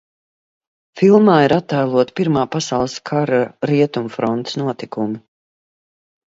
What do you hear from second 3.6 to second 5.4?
Rietumu frontes notikumi.